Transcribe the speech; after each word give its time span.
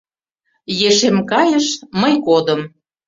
Ешем 0.89 1.17
кайыш, 1.31 1.67
мый 2.01 2.13
кодым. 2.25 2.61